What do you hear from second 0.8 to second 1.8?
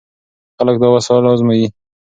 دا وسایل ازمويي.